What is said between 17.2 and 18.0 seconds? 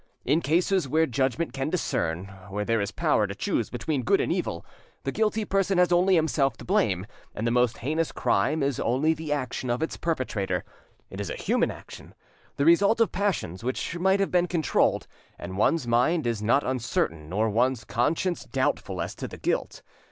nor one's